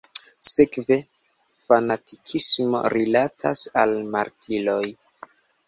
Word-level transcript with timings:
Sekve, 0.51 0.95
fanatikismo 1.65 2.83
rilatas 2.95 3.63
al 3.85 3.97
martiroj. 4.19 4.83